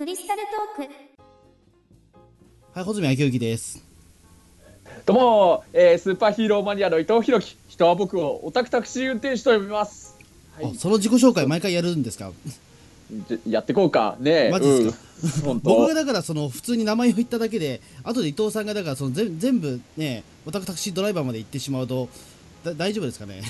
[0.00, 0.40] クリスタル
[0.76, 0.92] トーク。
[2.72, 3.84] はい、穂積昭之です。
[5.04, 7.58] どうも、えースーパーヒーローマニアの伊藤弘樹。
[7.68, 10.16] 人は僕をオタクタクシー運転手と呼びます、
[10.56, 12.32] はいあ、その自己紹介毎回やるんですか？
[13.46, 14.16] やってこうか。
[14.20, 14.50] ねえ。
[14.50, 15.50] マジですか？
[15.50, 22.08] うん、本僕が当だからその普通に名前を言っただけで、後で伊藤さんがだからその全全部ね、オタクタクシードライバーまで行ってしまうと
[22.64, 23.42] だ大丈夫ですかね？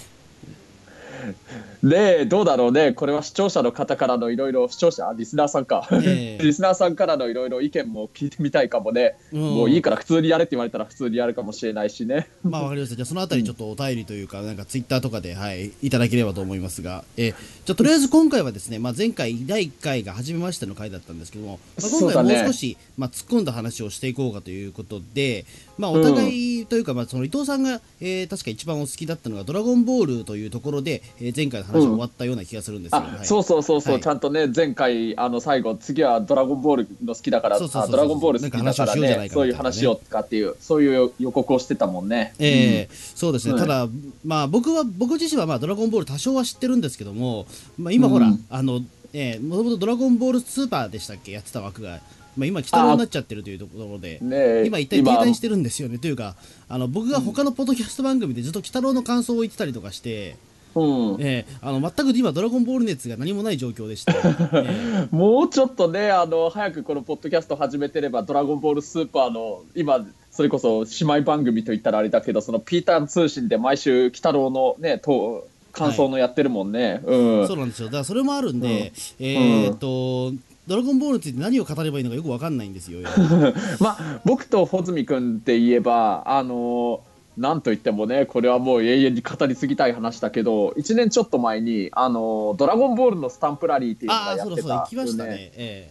[1.82, 2.92] ねえどうだろうね。
[2.92, 6.42] これは視聴者の方からのいろいろ視聴者リスナーさんか、ええ。
[6.44, 9.40] リスナーさんからのいろいろ意見も聞いてみたいかもね、うん。
[9.40, 12.28] もういいから普通にやれって言われたら普通にやるかもしれないしね。
[12.42, 12.96] まあわかりました。
[12.96, 17.34] じゃあそのあたりちょっとお便りというかなんかツイッターとかではいいただければと思いますが、えー
[17.70, 25.44] じゃあとりあえず今回はですね、まあ前回第1回が初めましての回だったんですけども、まあ、今回はもう少し、まあ突っ込んだ話をしていこうかということで、
[25.80, 34.02] まあお互いというかまあその伊藤さんが、えー確か一番お好きだったのがドラゴンボールというところで、えー前回の話が終わったような気がするんですそうそうそうそう、はい。
[34.02, 37.94] ちゃんとね前回あの最後次はドラゴンボールの好きだからそうそうそうそう。
[37.94, 39.28] あドラゴンボール好きだからねね。
[39.30, 42.34] そういう話をかっていうそういう予告をしてたもんね。
[42.38, 43.88] えーそうですね、はいただ、
[44.24, 47.46] まあ、僕は僕自身は、まあ、ドラゴンボール多少は知ってるんですけども、
[47.78, 48.44] まあ、今ほら、うん。
[48.48, 48.80] あの
[49.12, 51.32] えーもともとドラゴンボールスーパーでしたっけ？
[51.32, 52.00] やってた枠が、
[52.40, 54.18] まあ、今、鬼太郎になっちゃってるというところで。
[54.22, 55.98] ねえ今一体停滞してるんですよね。
[55.98, 56.36] というか
[56.68, 60.36] あの僕が他のポッドキャスト番組でずっと鬼太郎の感想を言ってたりとかして、
[60.74, 61.16] うん。
[61.20, 64.16] えーあの全く今ドラゴンボール熱が何もない状況でして、え
[65.12, 77.00] ーもうちょっとね、あの早くこのポッドキャスト始めてれば、ドラゴンボールスーパーの今、それこそ姉妹番組といったらあれだけど、そのピーターン通信で毎週、鬼太郎のね、と感想のやってるもんね。
[77.04, 77.46] うん。
[77.46, 77.86] そうなんですよ。
[77.86, 80.32] だからそれもあるんで、えーっと
[80.66, 83.00] ドラゴンボールについて何を語ればいいのかよくわかんないんですよ。
[83.80, 87.00] まあ、僕と穂積君って言えば、あの
[87.36, 95.52] なんといってもね、これはもう永遠に語り継ぎたい話だけど、1年ちょっと前に、あのドラゴンボールのスタンプラリーっていうのああ、がやってたそうだそうだ、行きましたよね。
[95.54, 95.90] え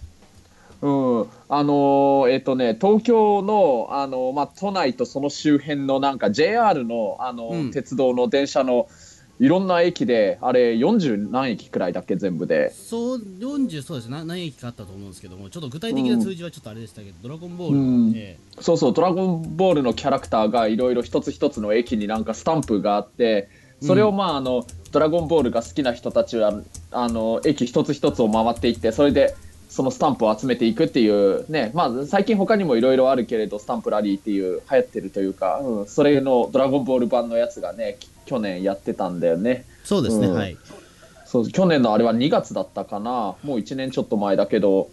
[0.81, 8.88] うん、あのーえっ、とね、東京の、あのーまあ、都内とその周辺のなんか JR の、あのーうん鉄道の電車の
[9.39, 12.72] いろんな駅で、あれ40何駅くらいだっけ、全部で。
[12.72, 18.13] そう40そうですな何駅かあったと思うんですけどもちょっと具体的な数字はちょっとあれでしたけど、ドラゴンボール、うん。
[18.16, 23.50] えそうそう、ドラゴンボールのキャラクターがいろいろ一つ一つの駅になんかスタンプがあって、
[23.81, 26.61] それをまあ、あの、ドラゴンボールが好きな人たちは、
[26.91, 29.35] あの、駅一つ一つを回っていって、それで、
[29.69, 39.66] そのスタンプを集めていくっていうね、まあ最近他にもいろいろあるけれど、スタンプラリーっていう流行ってるというか、うん、それのドラゴンボール版のやつがね、き去年やってたんだよね。
[39.84, 40.34] ーそうですね、うん。
[40.34, 40.57] はい。
[41.25, 44.90] そう、去年のあれは2月だったかな、もう1年ちょっと前だけど、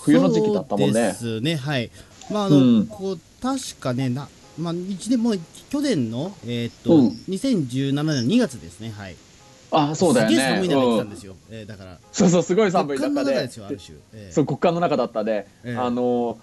[0.00, 1.14] 冬の時期だったもんそうねで。
[1.14, 1.90] すねはい。
[2.30, 2.86] まああの、うん。
[2.86, 7.08] こう確かねなまあ一年もう去年のえーっと、うん。
[7.28, 9.16] 2017年の2月ですねはい
[9.76, 10.34] あ、そうだよね。
[10.34, 11.98] すげえ寒い中行ってたうんんですよ、えーだから。
[12.12, 13.36] そうそう、すごい寒い極寒の中で。
[13.36, 14.32] 中ですよある種、えー。
[14.32, 16.38] そう極寒の中だったね、ええあの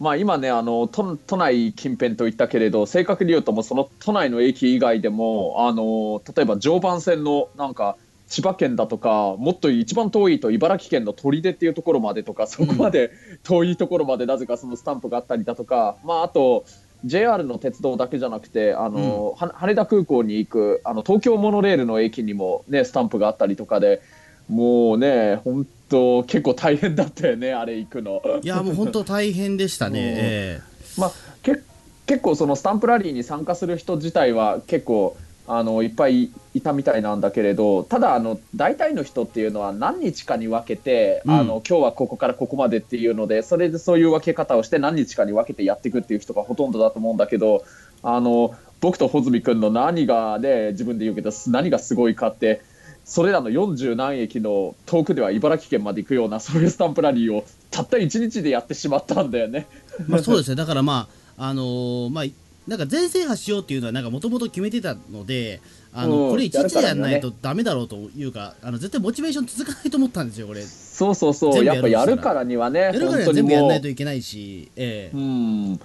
[0.00, 7.96] まあ、今ねあの都、都内近辺といったけれど、正確に言うと、もうその都内の駅以外でも、あの例えば常磐線のなんか
[8.26, 13.12] 千葉県だとか、もっと一番遠いと茨城県の取手っていうところまでとか、そこまで
[13.44, 16.64] 遠いところまでなぜかそのスタンプがあったりだとか、まあ、あと、
[17.04, 24.00] JR の鉄道だけじゃなくて、あのは羽田空港に行くあの東京モノレールの駅にも、ね、スタンプがあったりとかで、
[24.48, 28.22] もうね、本当、結構大変だったよね、 あれ行くの。
[28.42, 30.06] いやもう本当大変でしたね、 うん。
[30.16, 30.60] え。
[30.98, 31.60] まあ、け
[32.06, 47.64] 結構、そのスタンプラリーに参加する人自体は結構あのいっぱいいたみたいなんだけれど、ただあの、大体の人っていうのは何日かに分けて、うんあの今日はここからここまでっていうので、それでそういう分け方をして、何日かに分けてやっていくっていう人がほとんどだと思うんだけど、
[48.02, 52.62] あの僕と穂積君の何がね、自分で言うけど、何がすごいかって、
[53.04, 59.66] それらの40何駅の遠くでは茨城県まで行くようなそういうスタンプラリーをたった1日でやってしまったんだよね。
[60.00, 61.06] えまあそうですねだからま
[61.36, 62.24] ああのーまあ
[62.66, 65.60] なんか全制覇しようっていうのはなんかもともと決めてたので
[65.92, 66.30] あの、うん。
[66.30, 70.60] これ一日でやんないとダメだろうというかあの絶対モチベーション続かないと思ったんですよこれ。
[70.60, 75.16] やそうそうそう、ややっぱやるからにはね、るから全部やんもうないといけないしええ。
[75.16, 75.80] うん。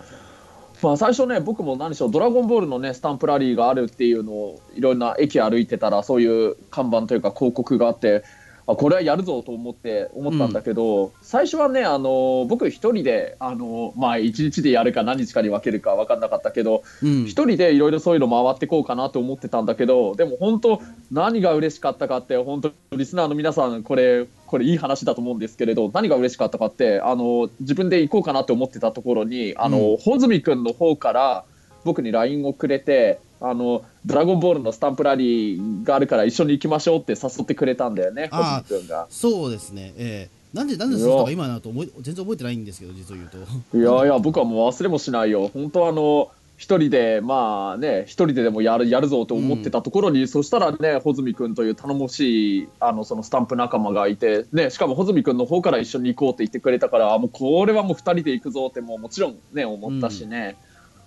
[0.82, 8.24] まあ、最初ね、僕も何でしょう、ドラゴンボールのね、スタンプラリーがあるっていうのを、いろんな駅歩いてたら、そういう看板というか広告があって、
[8.70, 17.26] あこれはやるぞと思って思ったんだけど、最初はね、あの僕一人で、あのまあ、一日でやるか何日かに分けるか分かんなかったけど、うん。
[17.26, 20.82] 一人でいろいろそういうの回ってこうかなと思ってたんだけど、でも本当、
[21.12, 29.98] 何が嬉しかったかって、本当、リスナーの皆さん、これ、これいい話だと思うんですけれど、何が嬉しかったかって、あの自分で行こうかなと思ってたところに、あの、うん。
[29.98, 31.44] 穂積君の方から
[31.90, 39.08] 僕に LINE をくれて、あのドラゴンボールのスタンプラリーがあるから一緒に行きましょうって誘ってくれたんだよね、あー穂積君が。
[39.10, 40.56] そうですね、ええ。
[40.56, 43.30] なんでなんでそうしたか今なと思い全然覚えてないんですけど実を言う
[43.72, 43.78] と。
[43.78, 45.50] いやいや、僕はもう忘れもしないよ。
[45.52, 60.58] 本当あの、一人で、まあね、一人ででもやるやるぞと思ってたところに、そしたらね、穂積君という頼もしい、あの、そのスタンプ仲間がいて、ね、しかも穂積君の方から一緒に行こうって言ってくれたから、もうこれはもう二人で行くぞって、もうもちろんね、思ったしね。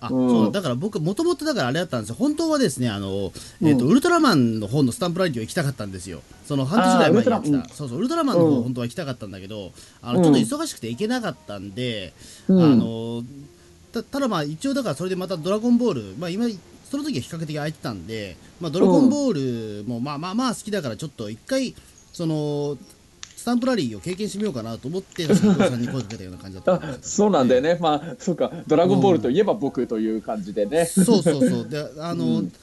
[0.05, 0.29] あ、うん。
[0.29, 2.15] そうだから僕もともとだからあれだったんですよ。
[2.15, 6.21] 本当はですねあの、えっとうんウルトラマンの方のスタンプラリーを行きたかったんですよ。
[6.45, 9.71] その半年ぐらい前にやってた、そうそうウルトラマンの方うん本当は行きたかったんだけど、
[10.01, 12.13] あのうんちょっと忙しくて行けなかったんで、
[12.47, 12.61] うん。
[12.61, 13.23] あの
[13.91, 16.45] たただまあ一応だからそれでまたドラゴンボールまあ今
[16.89, 21.73] その時は比較的空いてたんで、まあ、ドラゴンボールもまあまあまあ好きだからちょっと一回
[22.11, 22.77] その
[23.43, 26.97] スタンプラリーを経験してみようかなと思って藤さんに声かけたような感じだった。
[27.01, 27.77] そうなんだよね。
[27.77, 30.85] まあ、そうか、ドラゴンボールといえば僕という感じでね。
[30.85, 31.67] そうそうそう。
[31.67, 32.53] であの、うん。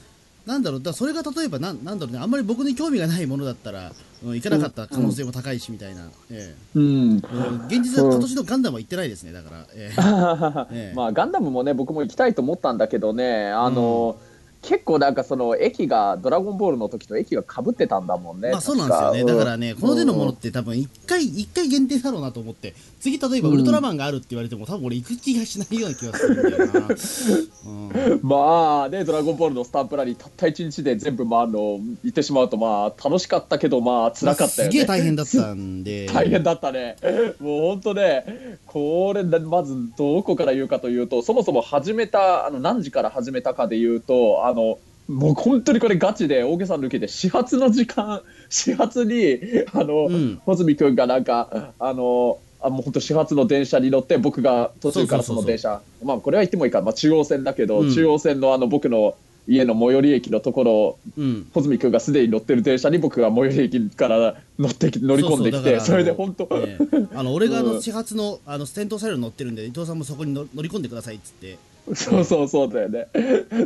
[0.46, 0.82] なんだろう。
[0.82, 2.18] だそれが例えばなんなんだろうね。
[2.18, 3.92] あんまり僕に興味がないものだったら、
[4.24, 6.82] うん、行かなかった可能性も高いしみたいな、えうん。
[6.82, 7.66] えうん。
[7.66, 10.66] 現実は今年のガンダムは行ってないですねだから、ええ。
[10.72, 10.96] ええ。
[10.96, 13.50] まあガンダムもね僕も行きたいと思ったんだけどね。
[13.50, 14.16] あの、
[14.62, 18.50] 結構なんかその駅がドラゴンボールの時と駅がかぶってたんだもんね。
[18.50, 26.80] まあそうなんですよね、確だからね、この手のものって多分一回、一回限定だろうなと思って、次例えばウルトラマンがあるって言われても、多分俺行く気がしないような気がするんだよな。
[26.80, 31.58] うんうん まあねドラゴンボールのスタンプラリーたった1日で全部回るの
[32.02, 34.72] 行ってしまうとまあ楽しかったけどまあ辛かったよね。
[34.72, 36.06] すげえ大変だったんで。
[36.06, 36.96] 大変だったね。
[37.40, 49.40] もう本当ね、これ、まずどこから言うかというと、そもそも始めた、あの何時から始めたかで言うと、あのもう本当にこれガチで大げさ抜きで始発の時間、始発に、
[49.72, 55.80] あの、うん穂積君がなんか、あの、あもう本当始発の電車に乗って僕が途中からその電車。
[56.04, 57.94] まあこれは言ってもいいか、まあ、中央線だけど、うん。
[57.94, 59.14] 中央線のあの僕の
[59.48, 61.46] 家の最寄り駅のところうん。
[61.54, 67.06] 穂積君がすでに乗ってる電車に僕が最寄り駅から乗ってき乗り込んできてそれで本当、ええ。
[67.14, 67.74] あの俺があうん。
[67.74, 71.58] の始発のあの先頭車両に乗ってるんで、伊藤さんもそこに乗乗り込んでくださいっつって。
[71.94, 73.08] そうそうそうだよね。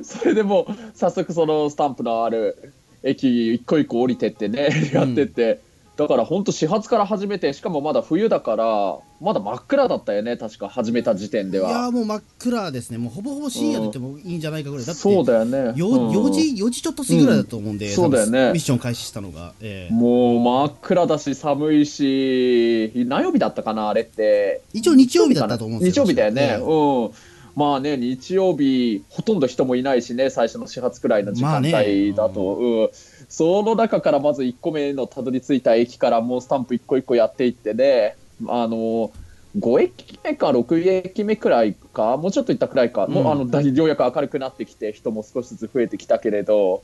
[0.02, 5.61] それでもう早速そのスタンプのある駅一個一個降りてってねやってって、
[5.96, 11.88] だから本当始発から始めてしかもまだ冬だからまだ真っ暗だったよね確か始めた時点でいやは。
[11.88, 15.73] ーもう真っ暗ですね、もうほぼほぼ深夜でってもいいんじゃないかぐらい、だってそうだよね。
[15.76, 16.11] ようん。
[16.11, 17.93] 4時4時ちょっと過ぎぐらいだと思うんで、うん。
[17.93, 18.52] そうだよね。
[18.52, 19.52] ミッション開始したのが。
[19.61, 19.94] ええ。
[19.94, 24.62] もう真っ暗だし寒いし何曜日だったかなあれって。
[24.73, 26.05] 一応日曜日だったと思うんですよ。
[26.05, 32.91] 日曜日だよね、ええうんまあね日曜日ほとんど人もいないしね最初の始発くらいの時間帯だと、うん、
[33.29, 38.17] その中からまず1個目のたどり着いた駅からもうスタンプ1個1個やっていってね
[38.49, 39.12] あの
[39.59, 46.83] 5駅目か6駅目くらいかもうちょっと行ったくらいか、もうあのだようやく明るくなってきて人も少しずつ増えてきたけれど、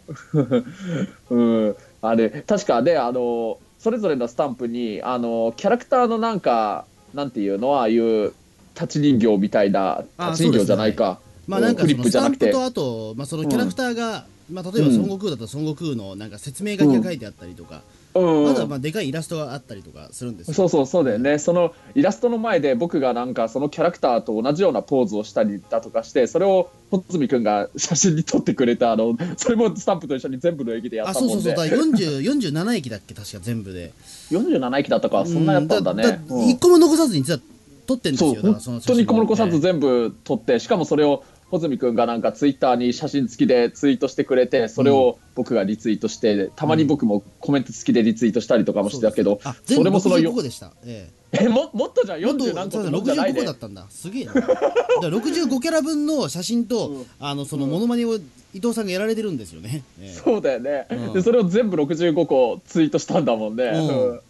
[1.31, 8.32] うん、あれ確かねあのそれぞれのスタンプにあのキャラクターのなんかなんていうのああいう
[8.81, 12.38] 立ち人形みたいなあ立ち人形じゃないか、まあなんかフリッそのスプじゃなくて。
[12.38, 17.82] タンプとあと、まあ、そのキャラクターが、まあ、例えば孫悟空だったら孫悟空のなんか説明書きが書いてあったりとか、
[18.15, 18.44] うん。
[18.44, 20.55] まだまあでかいイラストがあったりとかするんですよ。
[20.55, 21.38] そうそうそうだよね。
[21.38, 31.50] そのイラストの前で僕がなんかそのキャラクターと同じようなポーズをしたりだとかしてそれを穂積君が写真に撮ってくれたあのそれもスタンプと一緒に全部の駅でやっあそうたもんで。
[31.50, 32.21] そうそうだから40
[32.62, 33.15] 47駅だっけ？
[33.15, 33.93] 確か全部で。
[34.32, 35.25] 47駅だったか。
[35.27, 36.49] そんなやったんだね、ううん。
[36.49, 37.41] 一個も残さずに実は
[37.90, 50.72] 撮ってんですそうよ本当に一個も残さずええ全部撮ってしかもそれを穂積君がなんかツイッターに写真付きでツイートしてくれてそれを僕がリツイートしてたまに僕もコメント付きでリツイートしたりとかもしてたけど、あ全部それもその65よ個でした。
[50.84, 51.44] ええ。
[51.44, 53.86] えももっとじゃんもっと40何個そうだってもんじゃない65個ねだったんだ。
[53.91, 54.34] すげえな。
[54.34, 57.06] だから65キャラ分の写真と、 うん。
[57.19, 58.15] あのそのモノマネを
[58.55, 60.15] 伊藤さんがやられてるんですよね、ええ。
[60.15, 64.10] そうだよね、うんでそれを全部65個ツイートしたんだもんね、うん。
[64.10, 64.20] うん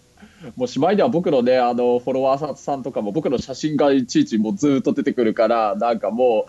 [0.56, 6.47] もうしまいには僕のねあのフォロワーさんとかも僕の写真がいちいちもうずっと出てくるからなんかも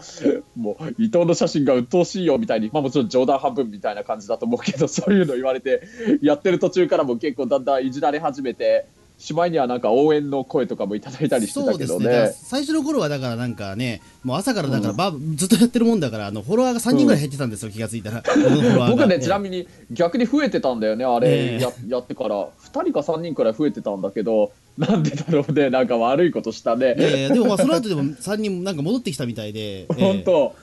[0.55, 5.83] うもう伊藤の写真が鬱陶しいよみたいに、まあ、もちろん冗談半分みたいな感じだと思うけど そういうの言われて
[6.21, 8.85] やってる途中からも結構だんだんいじられ始めて
[9.17, 12.33] しまいにはなんか応援の声とかもいただいたりしてたけどねね。
[12.35, 18.23] 最初の頃はだからなんかねもう朝からだからば、ずっとやってるもんだからあのフォロワーが3人ぐらい減ってたんですよ、気がついたら。
[18.89, 19.19] 僕ね、ええ。
[19.19, 21.61] ちなみに逆に増えてたんだよね、あれ、ええ。
[21.61, 22.49] ややってから、2
[22.83, 26.95] 人か3人くらい増えてたんだけど、なんでだろうね、なんか悪いことしたね。
[26.97, 29.93] いやいやでもまあその後でも 3人なんか戻ってきたみたいで、ええ。
[29.93, 30.55] 本当、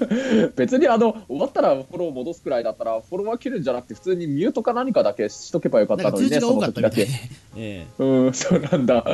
[0.56, 6.52] 別にあの終わったらフォロー戻すくらいだったら、フォロワー切るんじゃなくて、普通にミュートか何かだけしとけばよかったのにね、そ
[7.56, 7.86] え。
[7.98, 9.04] うん、そうなんだ。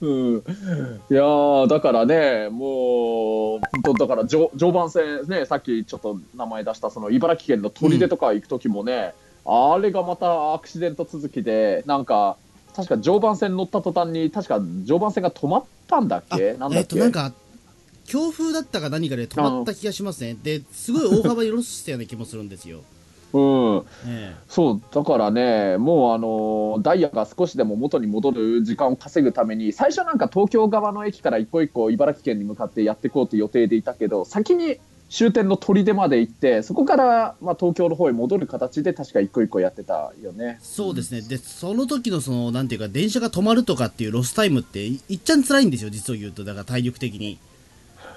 [0.00, 9.14] うん、いやーだからね、もう、本当だから常常磐線ね、さっきちょっと名前出した、その茨城県の取手とか行く時もね、
[9.44, 12.36] あれがまたアクシデント続きで、なんか、
[12.74, 17.32] 確か常磐線乗った途端に確か常磐線が止まったんだっあけなんだっけ、えっとなんか
[18.04, 22.82] 強風だったか何かで止まった気がしますねですごい大幅にロスしたような気もするんですよ、
[23.32, 23.84] うん。
[24.06, 24.34] え。
[24.48, 40.58] そうだからね、もうあのダイヤが少しでも元に戻る時間を稼ぐために、最初なんか東京側の駅から一個一個茨城県に向かってやっていこうと予定でいたけど、先に終点の砦まで行って、そこからまあ東京の方へ戻る形で、確か一個一個やってたよね。
[40.62, 41.20] そうですね。
[41.20, 46.44] でその時のそのなんていうか電車が止まるとかっていうロスタイムっていいっちゃん辛いんですよ実を言うと。
[46.44, 47.38] だから体力的に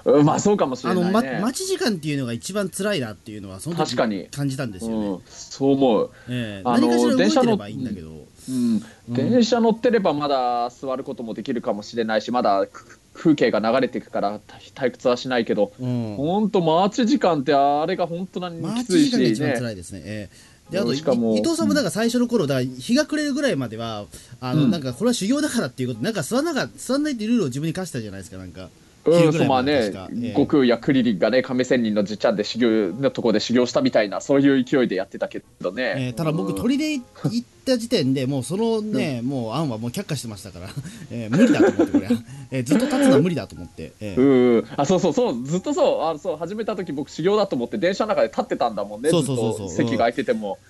[0.06, 1.32] うん、まあそうかもしれあの、ないね。
[1.40, 4.28] ま、待ち時間っていうのが一番辛いなっていうのはその時確かに。
[4.30, 6.10] 感じたんですよね、うん、そう思う。
[6.28, 6.62] ええ。
[6.64, 8.10] あの何かしら動い電車のてればいいんだけど、
[8.48, 14.38] うん、電車乗ってればまだ座ることもできるかもしれないし、まだく風景が流れていくから
[14.74, 16.14] 退屈はしないけど、うん。
[16.16, 19.60] 本当、待ち時間ってあれが本当にきつい時間が一番しね。
[19.60, 20.02] 辛いですね。
[20.04, 20.56] ええ。
[20.70, 24.06] であといしかも伊藤さんもなんか最初の頃だ日が暮れるぐらいまでは
[24.40, 24.70] あの、うん。
[24.70, 28.68] なんかこれは修行だからっていうことなんか座らなか座らないっていうルールを自分に課したじゃないですかなんか
[29.06, 29.92] うん、まあね
[30.34, 35.94] 悟空やクリリンがね、亀仙人のじっちゃんで修行のところで修行したみたいな、そういう勢いでやってたけどね。
[35.96, 36.54] えーただ僕、うん。
[36.56, 40.68] 鳥で行った時点でもうそのね、もう案はもう却下してましたから、
[41.10, 42.12] えー無理だと思ってこれは、
[42.50, 49.68] えーずっと立つのは無理だと思って、えーうん、あそうそうそうずっとそうあそう始めた時僕修行だと思って電車の中で立ってたんだもんねそうそうそうそう。
[49.68, 50.62] ずっと席が空いてても、で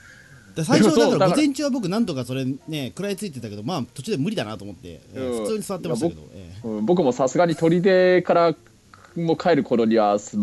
[0.65, 1.29] 最初だからら。
[1.31, 5.43] 午前中は僕なんとかそれね食らいついてたけどまあ途中で無理だなと思って、えーうん。
[5.43, 8.55] 普通に座ってましたけど、えうん、僕もさすがに砦から
[9.17, 10.37] もう帰る頃にはす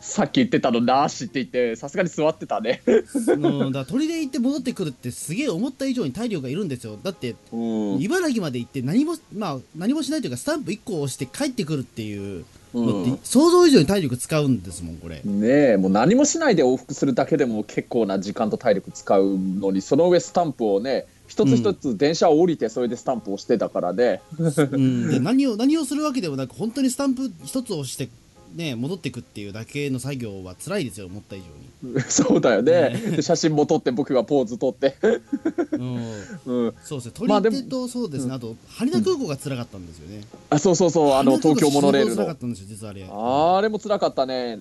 [0.00, 6.98] さっき言ってたのなしって言ってさすがに座ってたね、ー うん、だから鳥で行って戻ってくるってすげえ思った以上に体力がいるんですよ。
[7.02, 8.00] だってうん。
[8.00, 13.18] 茨城まで行って何も,、まあ、何もしないというかスタンプ1個押して帰ってくるっていううん。
[13.22, 28.08] 想像以上に体力使うんですもんこれ、ねえもう何もしないで往復するだけでも結構な時間と体力使うのにその上スタンプをね一つ一つ電車を降りてそれでスタンプをしてたからね、うん、で何を何をするわけでもなく本当にスタンプ一つ押して、
[28.54, 31.38] ね、戻ってくっていうだけの作業は辛いですよ思った以
[32.08, 32.90] そうだよね。
[33.16, 34.96] で写真も撮って僕がポーズ撮って、
[35.72, 35.96] うん、
[36.46, 37.26] うん、そうですね。
[37.26, 41.12] まあでも鳥手とそうですね、あと羽田空港が辛かったんですよね、あそうそうそう。
[41.12, 42.22] あの東京モノレールの。
[42.22, 43.04] あれ。
[43.04, 44.60] あれも辛かったね。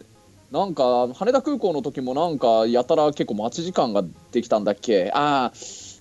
[0.52, 5.12] なんか羽田空港の時もなんかやたら結構待ち時間ができたんだっけ。
[5.14, 5.54] ああ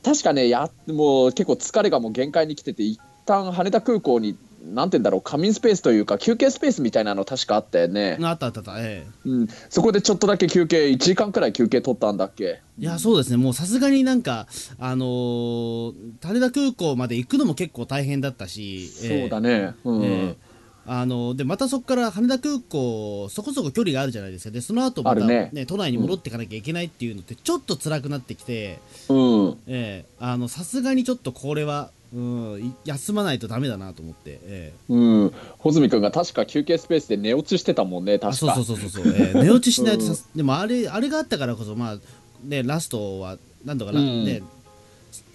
[0.02, 8.74] 確かねやもう結構疲れがもう限界に来てて一旦羽田空港になんて言うんだろう仮眠スペースというか休憩スペースみたいなの確かあったよね、あったあったあった。
[8.78, 9.28] ええ。
[9.28, 12.60] うん、そこでちょっとだけ休憩1時間くらい休憩取ったんだっけ？
[12.78, 13.36] いやそうですね。
[13.36, 14.46] もうさすがになんか
[14.78, 19.74] あのー羽田空港まで行くのも結構大変だったし、そうだね。
[19.84, 20.48] うん、ええ。
[20.90, 24.50] あのでまたそこから羽田空港そこそこ距離があるじゃないですか。
[24.50, 25.50] でその後また、ね。
[25.52, 28.78] ね都内に戻っていかなきゃいけないっていうのってちょっと辛くなってきて
[29.10, 29.58] うん。
[29.66, 30.10] ええ。
[30.18, 34.92] あのさすがにちょっとこれは、うん、い休まないとダメだなと思って、ええ。
[34.92, 38.54] うん、穂積君が確か休憩スペースで寝落ちしてたもんねあ確か。
[38.54, 41.98] そうそうそうそうええ寝落ちしないとさす、でもあれあれがあったからこそまあ
[42.44, 44.24] ねラストはなんとかな、うん。
[44.24, 44.42] ね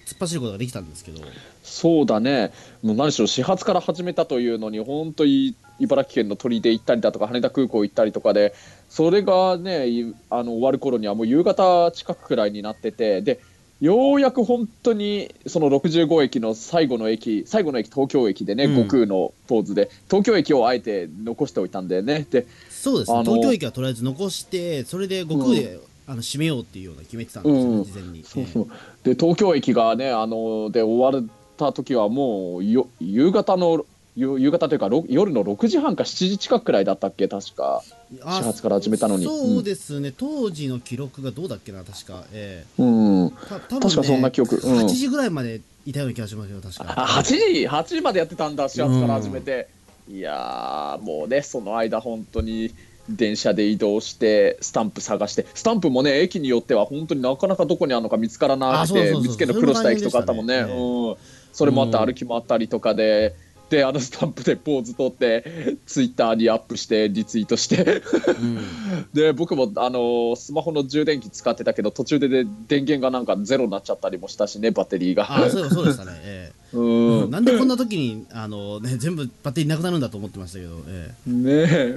[0.05, 1.21] 突っ走ることができたんですけど。
[1.63, 2.51] そうだね、
[2.81, 8.53] もう何しろ始発から始めたというのに、本当に茨城県の鳥で行ったりだとか、羽田空港行ったりとかで、
[8.89, 13.39] それがね、いあの終わる頃にはもう夕方近くくらいになってて、で
[13.81, 18.75] ようやく本当にその65駅の最後の駅、最後の駅、東京駅でね、うん。
[18.75, 22.25] 悟空のポーズで、東京駅をあえて残しておいたんだよね。
[22.29, 23.23] でそうですね。
[23.23, 27.83] 東京駅はとりあえず残してそれで悟空で、あの締めようっていうような決めてたんですよ、ねうん。
[27.83, 28.67] 事前に、そうそう。
[29.03, 31.25] で東京駅がねあので終わっ
[31.57, 37.27] た時はもうよ夕方の夕夕方というかろ夜の6時半か7時近くくらいだったっけ？
[37.27, 37.83] 確か。
[38.23, 39.25] 始発から始めたのに。
[39.25, 41.83] そうですね、当時の記録がどうだっけな？
[41.83, 42.23] 確か。
[42.31, 42.81] ええ。
[42.81, 43.31] うん。
[43.31, 44.57] た多分、ね、確かそんな記憶。
[44.57, 44.77] うん。
[44.85, 46.93] 8時ぐらいまでいたような気がしますよ確か。
[46.95, 49.67] あ8時8時までやってたんだ始発から始めて、
[50.07, 52.71] いやーもうねその間本当に
[53.09, 55.47] 電車で移動してスタンプ探して。
[55.55, 60.61] スタンプもね駅によっては本当になかなかどこにあるのか見つからなくて見つけるの苦労した駅とかあったもんね。
[60.61, 61.07] それも大変でしたね。
[61.09, 61.15] うん、
[61.51, 63.35] それもあってうん歩き回ったりとかで。
[63.73, 68.03] であのスタンプでポーズ取ってツイッターにアップしてリツイートして。
[68.39, 68.59] うん。
[69.13, 75.43] で僕もあのスマホの充電器使ってたけど途中でで電源がなんかゼロになっちゃったりもしたしねバッテリーが。
[75.43, 76.63] あそうそうでしたね、ええ。
[76.77, 77.31] うん。
[77.33, 81.31] なんでこんな時にあの、ね、全部バッテリーなくなるんだと思ってましたけど、ええ。
[81.31, 81.95] ねえ、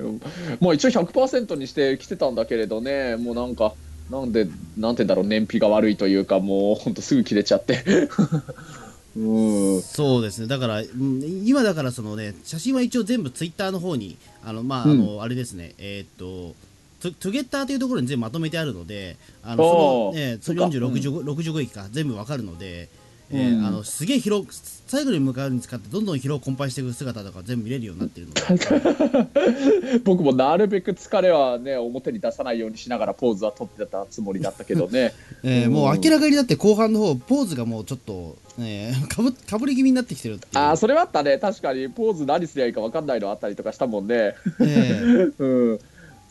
[0.61, 3.75] まあ一応100%にして来てたんだけれどね、もうなんか、
[4.11, 4.47] なんで、
[4.79, 8.09] なんて言うんだろう、燃費が悪いというか、もう本当すぐ切れちゃって。
[9.17, 10.47] うん、そうですね。
[10.47, 15.75] だから、うん今だからそのね写真は一応全部ツイッターの方にあのまあ、あのあれですね。
[15.79, 16.55] えーっと
[17.01, 20.67] トゥトゥゲッターというところに全部まとめてあるのであのその、ね、そそっか。
[20.67, 22.89] の40、65 65駅か全部わかるので、
[23.31, 23.67] えーうん。
[23.67, 24.31] あのすげえ疲
[24.87, 29.99] 労最後に向かうに使ってどんどん疲労困憊していく姿とか全部見れるようになってるので。
[30.05, 35.13] 僕もなるべく疲れはね表に出さないようにしながらポーズは取ってたつもりだったけどね。
[35.43, 41.39] えーもう明らかにだって後半の方ポーズがもうちょっと、え ーかぶかぶり気味になってきてるってああそれはあったね。
[41.39, 44.35] 確かにポーズ何すりゃいいか分かんないのあったりとかしたもんね。
[44.61, 45.33] えー。
[45.39, 45.79] うん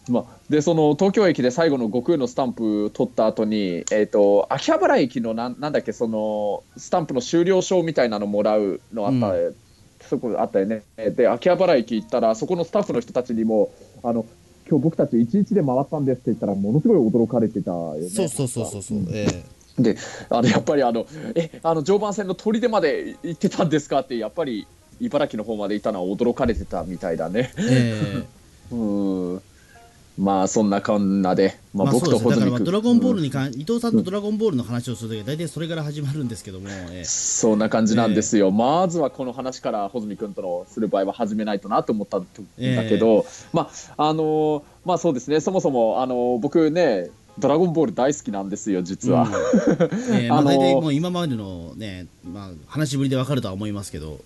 [0.07, 10.83] まあ、でその東京駅で最後の悟空のスタンプ取った後に、えー、と秋葉原駅のなんなんだっけそのスタンプの終了証みたいなのもらうのあった、そこあったよね。
[10.97, 13.71] で秋葉原駅行ったらそこのスタッフの人たちにも
[14.03, 14.25] あの
[14.69, 18.09] 今日僕たち1日で回ったんですって言ったらものすごい驚かれてたよね。
[18.09, 19.43] そうそうそうそうそう、え
[19.79, 19.97] で
[20.29, 24.01] あのやっぱりあのえあの常磐線の砦まで行ってたんですか？
[24.01, 24.67] ってやっぱり
[24.99, 27.51] 茨城の方まで行ったのは驚かれてたみたいだね。
[27.55, 28.23] ーえ。
[28.71, 29.41] ー うん
[30.17, 45.41] まあそんなこんなで、まあ、まあ僕とホズミ君ドラゴンボールに関、伊藤さんとドラゴンボールの話をするときは大体それから始まるんですけども、えーそんな感じなんですよ、まずはこの話から穂積君とのする場合は始めないとなと思ったんだけど、まああのーまあそうですね。
[45.41, 49.31] そもそも、あのー僕ねドラゴンボール大好きなんですよ実は、うん。
[50.15, 54.19] え ーまあ、あのー大体もう今までのね、まあ、話しぶりでわかるとは思いますけど、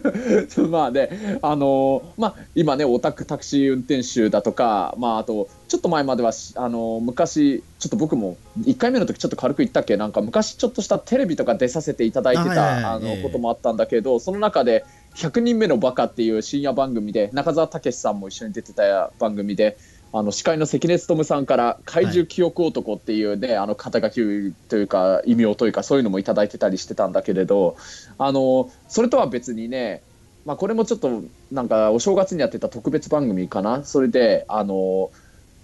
[0.70, 9.96] まあねあのーまあ今ねオタクタクシー運転手だとかまああとちょっと前まではしあのー昔ちょっと僕も1回目の時ちょっと軽く言ったっけ？
[9.96, 13.22] なんか昔ちょっとしたテレビとか出させていただいてたあのええ。
[13.22, 14.84] こともあったんだけどその中で
[15.16, 19.76] 「100人目のバカ」っていう深夜番組で中澤武さんも一緒に出てた番組で。
[20.12, 27.76] あの司会の関根勤さんから怪獣記憶男っていうね、あの肩書きというか異名というかそういうのもいただいてたりしてたんだけれど
[28.18, 30.02] あのそれとは別にね
[30.46, 33.82] まあ、これもちょっとなんかお正月にやってた特別番組かな。
[33.82, 35.10] それであの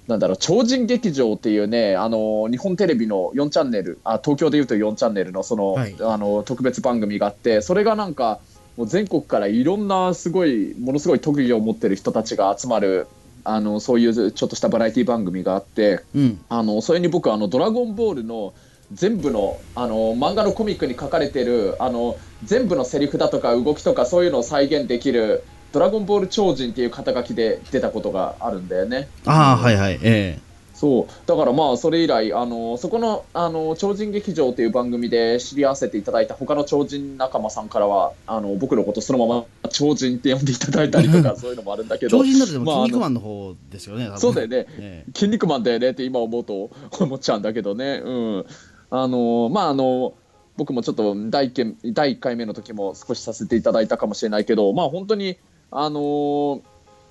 [0.08, 5.94] なんだろう超人劇場っていうねあの日本テレビの4チャンネルあ東京でいうと4チャンネルのその,、はい。
[6.00, 8.40] あの特別番組があってそれがなんか
[8.76, 13.06] もう全国からいろんなすごいものすごい特技を持ってる人たちが集まる
[13.44, 18.54] あのそういうちょっとしたバラエティ番組があってうん、あのそれに僕あの「ドラゴンボール」の
[18.92, 29.08] 全部のあの漫画のコミックに書かれてるあの全部のセリフだとか動きとかそういうのを再現できる「ドラゴンボール超人」っていう肩書きで出たことがあるんだよね。
[29.24, 30.38] ああ、はいはい、え
[30.82, 31.06] そう。
[31.26, 42.18] だからまあそれ以来あのそこのあの超人劇場っていう番組で知り合わせていただいた他の超人仲間さんからはあの僕のことそのまま超人って呼んでいただいたりとかそういうのもあるんだけえど。
[42.18, 44.66] 超人だってでも、まあ筋肉マンの方ですよね、多分そうだよね。
[44.70, 48.02] え筋肉マンだよねって今思うと思っちゃうんだけどね。
[48.04, 48.46] うん。
[48.90, 50.14] あのまああの
[50.56, 55.38] 僕もちょっと第一件第1回目の時も少しさせていただいたかもしれないけど、まあ本当に
[55.70, 56.60] あの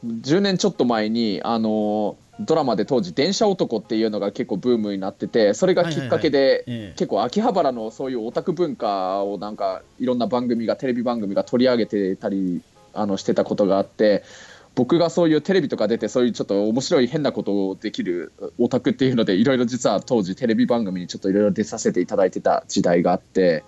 [0.04, 6.64] 10年ちょっと前にあのドラマで当時電車男っていうのが結構ブームになってて、それがきっかけで。
[6.68, 6.94] ええ。
[6.96, 12.62] 結構秋葉原のそういうオタク文化をなんかいろんな番組がテレビ番組が取り上げてたり
[12.94, 14.24] あのしてたことがあって
[14.76, 23.64] 僕がそういうテレビとか出てそういうちょっと面白い変なことをできるオタクっていうのでいろいろ実は当時テレビ番組にちょっといろいろ出させていただいてた時代があって、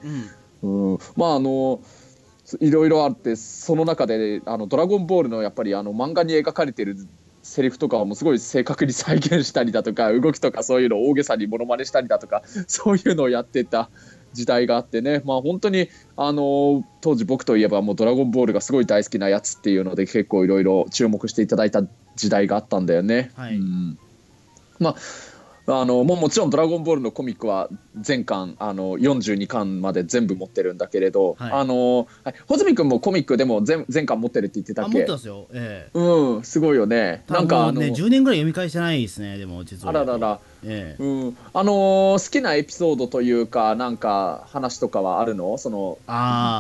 [0.62, 0.94] うん。
[0.94, 1.82] うん、まああの
[2.60, 6.96] いろいろあってその中であの「ドラゴンボール」のやっぱりあの漫画に描かれてる
[7.44, 13.90] セリフとかもすごい正確に再現したりだとか動きとかそういうのを大げさにモノマネしたりだとかそういうのをやってた
[14.32, 15.22] 時代があってね。
[15.26, 21.84] まあ本当にあの当時僕といえばもう「ドラゴンボール」がすごい大好きなやつっていうので結構いろいろ注目していただいた
[22.16, 23.32] 時代があったんだよね。
[23.36, 23.58] はい。
[23.58, 23.98] うん。
[24.80, 24.96] まあ
[25.66, 31.52] あのもうもちろん「ドラゴンボール」のコミックは全巻あの42巻まで全部持ってるんだけれど、はい。
[31.54, 35.06] あのはい穂積君もコミックでも全全巻持ってるって言ってたあ、っけ？
[35.06, 35.98] 持っすよ、ええ。
[35.98, 37.24] うんすごいよね。
[37.30, 39.92] なんかあの、ね、10年ぐらい読み返してないですね、でも実は。
[39.92, 41.04] あららら、ええ。
[41.04, 45.58] うん、あのー好きなエピソードというかなんか話とかはあるの？
[45.58, 45.98] その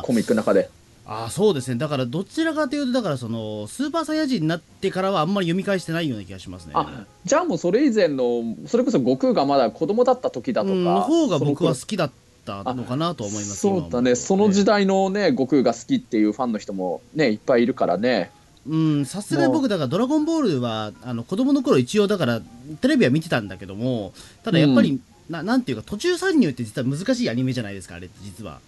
[0.03, 0.69] コミックの中で
[1.05, 1.75] あーそうですね。
[1.75, 6.71] だからどちらかというとだからそのスーパーサイヤ人になってからはあんまり読み返してないような気がしますね。
[6.75, 12.11] あじゃあもうそれ以前のそれこそ悟空がまだ子供だった時だとか、うんの方が僕はそ好きだっ
[12.45, 14.15] たのかなと思いますそうだね。
[14.15, 18.31] その時代のね悟空が好きっていうファンの人もねいっぱいいるからね。
[18.65, 22.41] うんさすがに僕だから「ドラゴンボールは」あの子供の頃一応だから
[22.79, 24.13] テレビは見てたんだけども
[24.43, 28.59] ただやっぱり、ななんていうか途中参入って実は難しいアニメじゃないですかあれって実は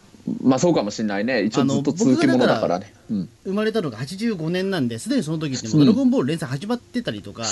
[0.42, 1.44] まあそうかもしれないね。
[1.44, 2.94] 一応ずっと続きものだからね。
[3.12, 3.30] うん。
[3.44, 7.48] 生まれたのが85年なんですでにその時ってドラゴンボール」連載始まってたりとか、で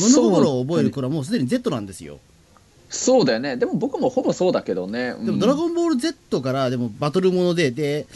[0.00, 1.24] 物心を覚える頃はもう。
[1.24, 2.18] すでに Z なんですよ。
[2.88, 3.56] そうだよね。
[3.56, 5.14] でも僕もほぼそうだけどね。
[5.20, 8.06] でも、ドラゴンボール Z からでもバトルもので、で、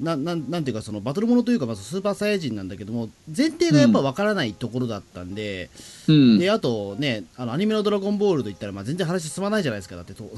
[0.00, 5.70] ななんなんていうか、そのバトルものというか、まずスーパーサイヤ人なんだけども、前提がやっぱわからないところだったんで、
[6.08, 10.30] うん、で、あとね、あのアニメのドラゴンボールといったら、まあ、全然話進まないじゃないですか、だってと、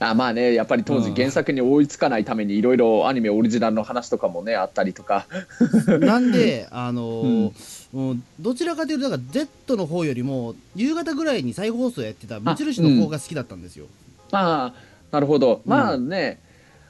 [0.00, 1.14] あまあねやっぱり当時うん。
[1.14, 5.26] 原作に追いつかないためにいろいろアニメオリジナルの話とかもねあったりとか。
[6.00, 13.86] なんで、あのーもうどちらかというと、だから Z の方よりも、夕方ぐらいに再放送やってた無印の方が好きだったんですよ。
[14.30, 14.74] まあ
[15.10, 15.60] なるほど。
[15.66, 16.38] まあね、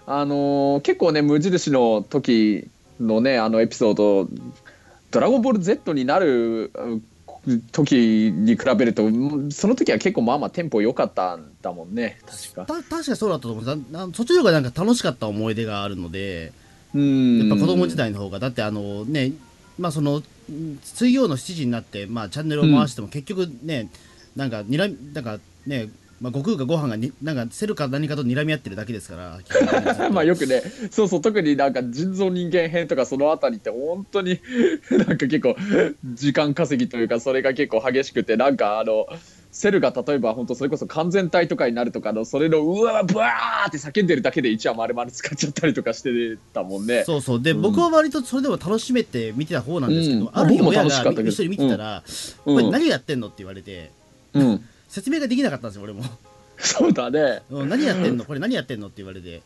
[0.06, 2.68] あのー結構ね無印の時
[3.00, 4.28] のねあのエピソード
[5.10, 7.00] 「ドラゴンボール Z」になるう
[7.72, 12.18] 時に比べるとうんその時は結構まあまあテンポ良かったんだもんね。
[12.26, 12.66] 確か。
[12.66, 13.64] た確かそうだったと思う。
[14.14, 16.52] そっちの方がなんか楽しかった思い出があるので、
[16.94, 17.48] うん。
[17.48, 19.32] やっぱ子供時代の方が、だってあのね、
[19.78, 20.24] まあその、ん
[20.82, 23.88] 水曜の7時になって、まあチャンネルを回しても結局ね、
[24.36, 25.88] なんか、にらなんかね、
[26.20, 29.40] まあ、悟空かご飯がに、なんか、セルか何かと睨み合ってるだけですから、
[30.10, 34.38] まあよくねそうそう特になんか人造人間編とかそのあたりって本当に
[34.90, 35.56] なんか結構
[36.04, 39.06] 時間稼ぎというかそれが結構激しくてなんかあの
[39.52, 47.04] セルが例えば本当それこそ完全体とかになるとかのそれのうわブワーって叫んでるだけで1話丸々使っちゃったりとかしてたもんね。
[47.04, 47.42] そうそう。
[47.42, 47.62] で、うん。
[47.62, 50.30] 僕は割とそれでも楽しめて見てた方なんですけど、うん。
[50.32, 52.04] ある日僕も親が楽しかったけど一緒に見てたら、
[52.46, 52.54] うん。
[52.54, 53.90] これ何やってんのって言われて
[54.34, 56.02] うん、説明ができなかったんですよ俺も。
[56.58, 57.42] そうだね。
[57.48, 58.24] うん何やってんの？
[58.26, 59.40] これ何やってんのって言われて。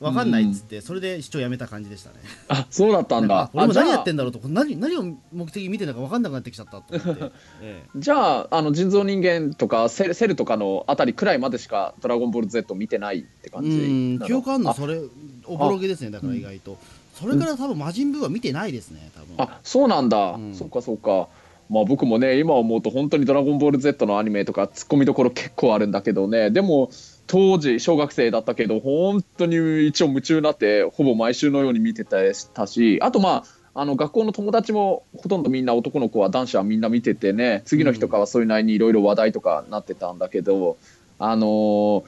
[0.00, 2.16] わかんないっつって、それで視聴やめた感じでしたね。
[2.46, 3.50] あそうだったんだ。
[3.52, 4.38] 俺も何やってんんだろうと。
[4.48, 7.24] 何何を目的に見てるのか分かんなくなってきちゃったと思って、
[7.62, 7.88] ええ。
[7.96, 13.70] じゃああの人造人間とかセルセルとかのあたりくらいまでしか「ドラゴンボール Z」見てないって感じ？
[13.70, 14.70] うんな記憶あんの？
[14.70, 15.00] あそれ
[15.46, 16.78] おぼろげですねだから意外と、
[17.20, 19.34] それから多分魔人ブーは見てないですね多分。
[19.38, 20.54] あそうなんだ、うん。
[20.54, 21.26] そうかそうか
[21.68, 26.50] まあ僕もね今思うと本当に「ドラゴンボール Z」のアニメとかツッコミどころ結構あるんだけどね。
[26.50, 26.90] でも
[27.26, 40.78] 当時小学生だったけど本当に一応夢中になってほぼ毎週のように見てたしあとまああの学校の友達もほとんどみんな男の子は男子はみんな見ててね次の日とかはそれなりにいろいろ話題とかなってたんだけど、
[41.18, 42.02] あのー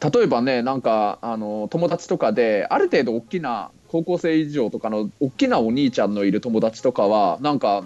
[0.00, 7.84] 例えばねなんかあの友達とかである程度大きな高校生以上とかの大きなお兄ちゃんのいる友達とかはなんか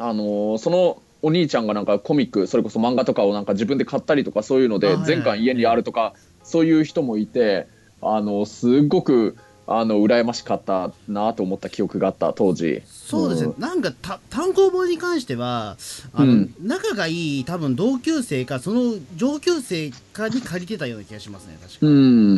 [0.00, 7.66] あのそのお兄ちゃんがなんかコミックそれこそ漫画とかをなんか自分で買ったりとかそういうので全巻家にあるとかそういう人もいて
[8.00, 9.36] あのすっごく
[9.72, 12.82] あの羨ましかったなと思った記憶があった当時。
[12.86, 13.60] そうですね、ん。
[13.60, 15.76] なんかた単行本に関しては
[16.12, 16.54] あの、うん。
[16.60, 22.36] 仲がいい多分同級生かその上級生かに借りてたような気がしますね確かうん、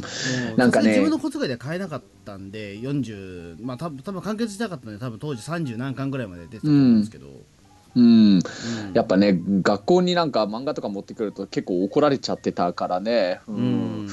[0.59, 0.91] なんかね。
[0.91, 7.29] 自分の小遣いでは買えなかったんで40まあ多分多分完結したかったんで多分当時30何巻ぐらいまで出てたと思うんですけど、
[7.97, 8.43] うん、うん。
[8.93, 13.41] やっぱね学校になんか漫画とか持ってくると結構怒られちゃってたからね。
[13.49, 14.09] ううん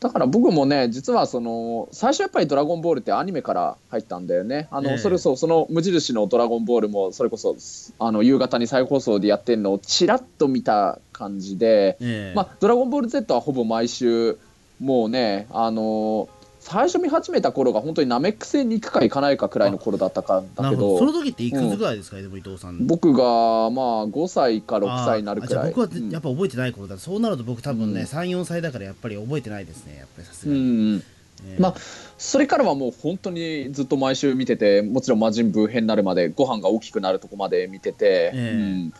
[0.00, 4.66] だから僕もね実はその最初やっぱり「ドラゴンボール」ってアニメから入ったんだよね。
[4.70, 4.98] あの、ええ。
[4.98, 7.54] それそうその無印の「ドラゴンボール」もそれこそ
[7.98, 12.32] あの夕方に再放送でやってるのをちらっと見た感じで、ええ。
[12.34, 14.38] まあ、ドラゴンボール Z はほぼ毎週
[14.80, 20.98] もうねあの最初見始めた頃が本当にナメック星に行くか行かないかくらいの頃だったかだけど。
[20.98, 22.86] そどの時っていくつぐらいですか、でも伊藤さん。
[22.86, 23.24] 僕が
[23.70, 25.64] まあ5歳か6歳になるあくらい。
[25.64, 28.06] じゃあ僕はうんやっぱ覚えてない頃だ、そうなると僕多分ね、うん。
[28.06, 31.74] 34歳だからやっぱり覚えてないですねやっぱりさすうがに、んええまあ
[32.18, 38.52] それからはもう本当にずっと毎週見ててもちろん魔人ブー編になるまでご飯が大きくなるとこまで見てて、ええ。
[38.52, 38.92] うん。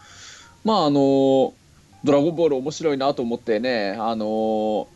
[0.64, 1.52] まああの
[2.02, 4.88] 「ドラゴンボール」面白いなと思ってねあの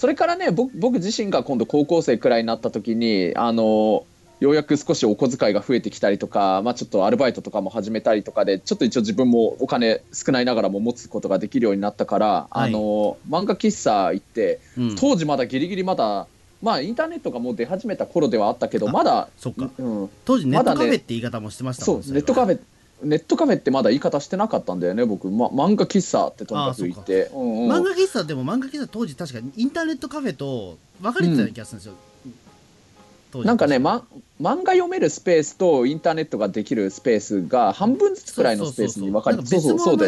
[0.00, 4.06] それからね僕僕自身が今度高校生くらいになった時にあの
[4.40, 12.70] ようやく少しお小遣いが増えてきたりとか、まあ、ちょっとアルバイトとかも始めたりとかでちょっと一応自分もお金少ないながらも持つことができるようになったから、はい。
[12.70, 14.96] あの漫画喫茶行ってうん。
[14.96, 16.26] 当時まだギリギリまだ
[16.62, 19.68] まあインターネットがもう出始めた頃ではあったけどあまだそっか。
[19.76, 22.58] うん、当時ネットまだねカフェって言い方もしてましたそもんうネットカフェ
[23.02, 27.30] ネットカフェってまだ言い方してなかったんだよね僕、ま、漫画喫茶ってとにかく言って。
[27.34, 27.72] うんうん。
[27.72, 31.94] 漫画喫茶でも漫画喫茶当時確かインターネットカフェと分かれてたような気がするんですよ、
[33.32, 33.46] 当時。
[33.46, 34.04] なんかね、ま、
[34.40, 39.98] 漫画読めるスペースとインターネットができるスペースが半分ずつくらいのスペースに分かれてそうそうそう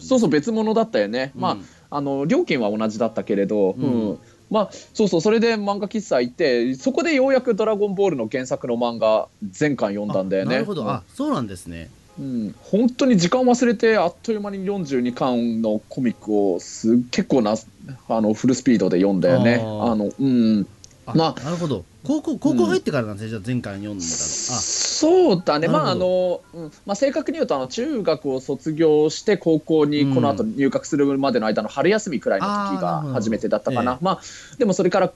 [0.00, 1.64] そうそう別物だったよね、まあうん。
[1.90, 4.10] あの料金は同じだったけれど、うん。
[4.10, 4.18] うん。
[4.48, 10.50] まあそうそうそれで漫画喫茶行ってそこでようやく「ドラゴンボール」の原作の漫画全巻読んだんだよね。
[10.50, 17.56] あなるほど、あそうなんですねうん、本当に時間忘れてあっという間に42巻のコミックをす結構な
[18.08, 19.56] あのフルスピードで読んだよね。
[19.56, 20.66] あのうん、
[21.06, 21.84] あ、まあなるほど。
[22.04, 24.08] 高校高校入ってからなんですね、じゃあ前回読んだのあ。
[24.08, 26.72] そうだね、まああのうん。
[26.86, 33.98] まあ、正確に言うとあの中学を卒業して高校にこの後入学するまでの間の春休みくらいの時が初めてだったかな。
[34.00, 34.04] え。
[34.04, 34.20] まあ、
[34.58, 35.12] でもそれから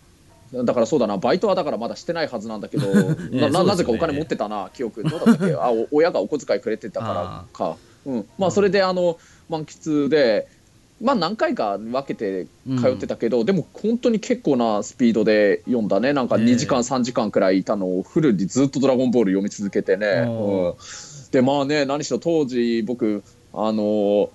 [0.53, 2.87] だからそうだなバイトはだからまだしてないはずなんだけど、
[3.31, 5.05] ねななぜかお金持ってたな記憶。
[5.05, 5.55] どうだったっけ？
[5.59, 10.49] あお親がお小遣いくれてたからか、うん、まあそれであの満喫で
[11.01, 12.47] まあ何回か分けて
[12.79, 16.13] 通ってたけど、でも本当に結構なスピードで読んだね。
[16.13, 16.45] なんかええ。
[16.45, 20.75] 2時間、3時間くらいいたのをフルにずっと「ドラゴンボール」読み続けてね、おうん、
[21.31, 23.23] でまあね何しろ当時僕
[23.55, 24.29] あのー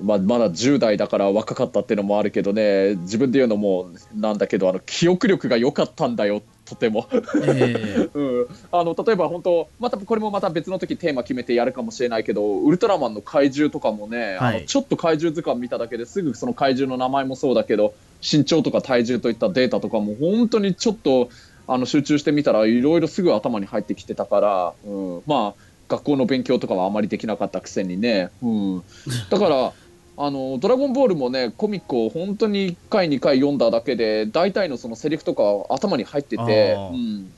[0.00, 2.96] まあ、まだ10代だから若かったっていうのもあるけどね。
[2.96, 6.42] 自分で言うのもなんだけどあの記憶力が良かったんだよ。
[6.66, 7.06] とても。
[7.46, 14.60] え うん、あの例えば本当またこれもまた別の時テーマ決めてやるかもしれないけどウルトラマンの怪獣とかもね、あはい。
[14.60, 21.30] のちょっと怪獣図鑑見ただけですぐその怪獣の名前もそうだけど身長とか体重といったデータとかも本当にちょっと
[21.68, 28.82] あの集中してみたらいろいろすぐ頭に入ってきてたから、うん、まあ学校の勉強とかはあまりできなかったくせにね、うん、
[29.30, 29.72] だから
[30.18, 35.42] あの「ドラゴンボール」もねコミックを本当に1回2回読んだだけで大体のそのセリフとか
[35.74, 37.32] 頭に入ってて、うん。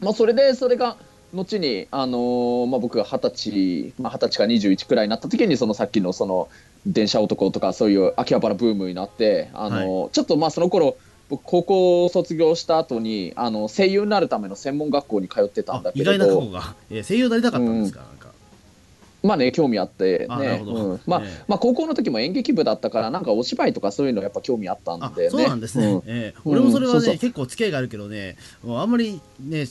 [0.00, 0.96] まあ、それでそれが
[1.34, 6.48] 後に、あのーまあ、僕が二十歳、まあ、二十歳か21くらいになった時にそのさっきのその
[6.86, 10.96] 電車男とかそういう秋葉原ブームになって、あのーちょっとまあその頃
[11.28, 18.15] 僕高校を卒業した後にあの声優になるための専門学校に通ってたんあだけれ意外な過去どが、えー声優になりたかったんですか、なんか
[19.26, 20.62] まあね興味あってね。
[20.64, 21.00] うん。
[21.06, 25.30] まあええまあ、高校の時も演劇部だったからなんかお芝居とかそういうのやっぱ興味あったんあでね。
[25.30, 26.02] そうなんですね、うん。
[26.06, 27.18] え俺もそれはね、そうそう。
[27.18, 28.36] 結構付き合いがあるけどね。
[28.64, 29.66] もうあんまりね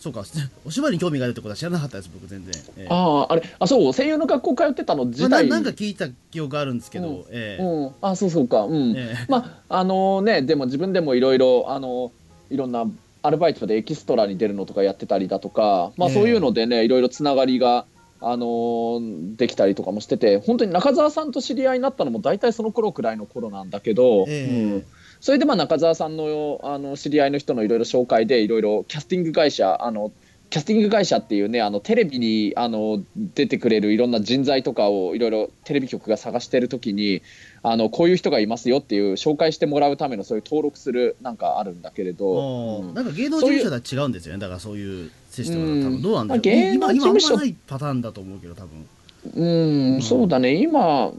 [0.00, 0.24] そうか。
[0.64, 3.92] お芝居に興味があるってことは知らなかったです僕全然、えーあああれあそう。
[3.92, 7.24] 声優の学校通ってたのま自体、あななんか聞いた記憶があるんですけど、うん。
[7.30, 8.64] えーうん、あそうそうか。
[8.64, 12.12] うん、えーまああのねでも自分でもいろいろあの
[12.50, 12.86] いろんな
[13.22, 16.14] アルバイトでエキストラに出るのとかやってたりだとか、まあ、ええ。
[16.14, 17.84] そういうのでねいろいろつながりが、
[18.22, 19.00] あの
[19.36, 24.64] できたりとかもしてて本当に中澤さんと知り合いになったのも大体その頃くらいの頃なんだけど、ええ。
[24.74, 24.86] うん。
[25.20, 30.12] それでまあ中澤さんのあの知り合いの人のいろいろ紹介でいろいろキャスティング会社あの
[30.50, 37.22] キャスティング会社っていうねあのテレビにあの出てくれるいろんな人材とかをいろいろテレビ局が探してる時に
[37.62, 42.94] あのこういう人がいますよっていう紹介してもらうためのそういう登録するなんかあるんだけれど、うん。
[42.94, 44.40] なんか芸能事務所とは違うんですよね。
[44.40, 48.70] だからそういうシステムが多うん分どうなんだろう、まあ芸能今今あんまないパターンだと思うけど多分。
[49.36, 50.54] うんうんそうだね。
[50.54, 51.12] 今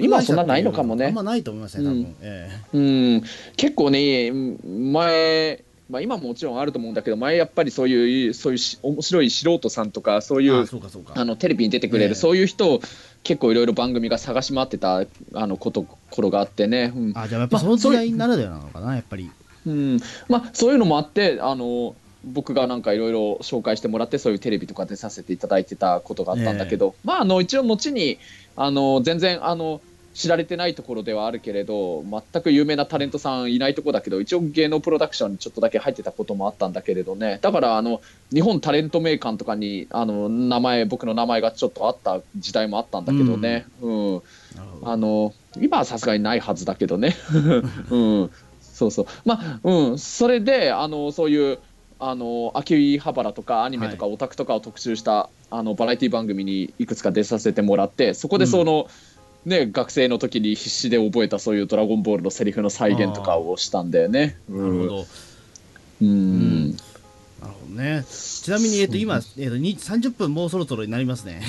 [0.00, 1.06] 今そんなないのかもね。
[1.06, 2.16] あんまないと思いますね多分、うん。
[2.20, 3.22] えうん
[3.56, 10.66] 結構ね前、まあ、今ももちろんあると思うんだけど前やっぱりそういうそういうし面白い素人さんとかそういえあう
[11.14, 12.14] あのテレビに出てくれる、ええ。
[12.14, 12.80] そういう人を
[13.22, 17.12] 結構いろいろ番組が探し回ってたあのこと頃があってね、うん。
[17.14, 19.30] あじゃあやっぱその時代ならではなのかなやっぱり。
[19.66, 20.00] うん。
[20.28, 28.18] まあ、そういうのもあってあの僕がなんかいろいろ紹介してもらってそういうテレビとか出させていただいてたことがあったんだけど、まあ、あの一応後に
[28.56, 29.80] あの全然あの
[30.12, 37.38] 知られてないところではあるけれど全く有名なタレントさんいないところだけど一応芸能プロダクションにちょっとだけ入ってたこともあったんだけれどね。
[37.40, 38.00] だからあの
[38.32, 44.12] 日本タレント名鑑とかにあの名前僕の名前がちょっとあった時代もあったんだけどね、うん。
[44.14, 44.92] なるほど。
[44.92, 47.16] あの今はさすがにないはずだけどね、
[47.90, 48.30] うん、
[48.60, 49.06] そうそう。
[49.24, 49.98] まあうん。
[49.98, 51.58] それであのそういう
[52.00, 58.88] あの秋葉原とかアニメとかオタクとかを特集した、あのバラエティ番組にいくつか出させてもらってそこでその、
[59.44, 64.38] ね、学生の時に必死で覚えたそういう「ドラゴンボール」のセリフの再現とかをしたんだよね。
[64.48, 65.06] なるほど、
[66.02, 66.80] うん、なる
[67.42, 68.04] ほどね。
[68.08, 71.42] ちなみに、えっと、今、えっと、に30分もうそろそろになりますね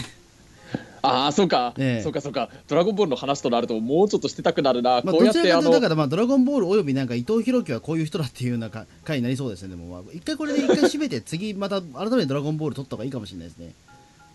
[1.08, 2.04] ああそうか、ええ。
[2.04, 13.74] そうかそうか「ドラゴンボール」の話となるともうちょっとしてたくなるな、まあ、こうやってあのどちらかというとだから、まあ、ドラゴンボールおよびなんか伊藤洋樹はこういう人だっていうようなか回になりそうですね、でも、まあ、一回これで一回締めて、次また改めてドラゴンボール撮った方がいいかもしれないですね。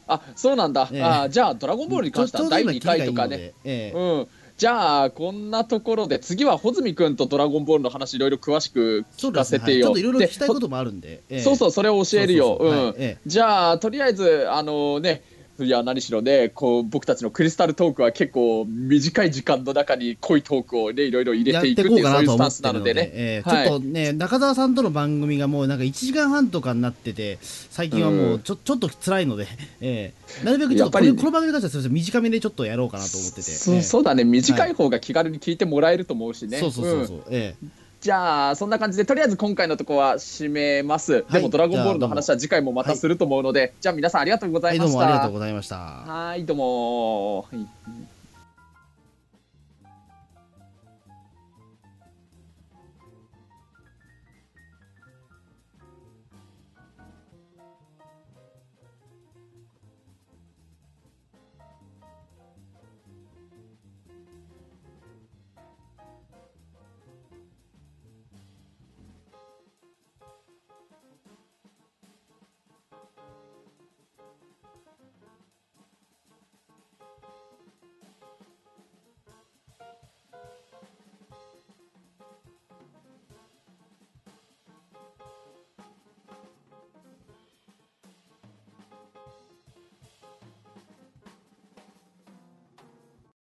[0.09, 1.03] あそうなんだ、ええ。
[1.03, 4.27] あじゃあ「ドラゴンボール」に関しては第2ちょちょうど今回とかねええうん、
[4.57, 9.79] じゃあこんなところで次は穂積君と「ドラゴンボール」の話いろいろ詳しく聞かせてよ。
[9.79, 12.95] はいちょっといろいろで聞きたいこともあるんで、ええそうそうそれを教えるよ。
[13.27, 15.23] じゃあとりあえずあのね
[15.59, 23.11] いや何しろねこう僕たちのクリスタルトークは結構短い時間の中に濃いトークをねいろいろ入れていくっていうそういうスタンスなのでね。
[23.13, 29.47] ええはいちょっとね、中澤さんとの番組がもうなんか1時間半とかになってて、最近はもうちょ,、ちょっと辛いので、
[29.81, 33.43] ええなるべくちょっとこれこの番組に関してはすみません短めでちょっとやろうかなと思ってて。
[33.43, 36.59] そええそうだね短い方が気軽に聞いてもらえると思うしね。
[36.59, 37.67] そうそうそうそう、ええ
[38.07, 44.93] じゃあそんな感じでとりあえず今回のとこは締めます、でも「ドラゴンボール」の話は次回もまたすると思うので、じゃあ皆さんありがとうござはいい、ました。
[44.93, 45.77] どうもありがとうございました。
[45.77, 48.16] はいどうもはい